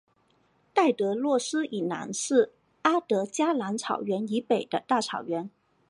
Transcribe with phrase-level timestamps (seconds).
[0.73, 5.47] 戴德洛斯以南是阿德加蓝草原以北的大草原。